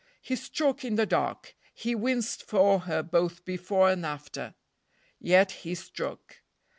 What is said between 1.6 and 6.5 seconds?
He winced for her both before and after. Yet he struck.